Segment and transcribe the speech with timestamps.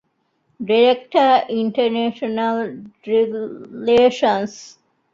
[0.67, 2.57] ޑިރެކްޓަރ، އިންޓަރނޭޝަނަލް
[3.09, 4.59] ރިލޭޝަންސް